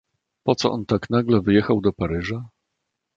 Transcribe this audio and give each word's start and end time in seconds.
"...Poco 0.43 0.71
on 0.71 0.85
tak 0.85 1.09
nagle 1.09 1.41
wyjechał 1.41 1.81
do 1.81 1.93
Paryża?..." 1.93 2.49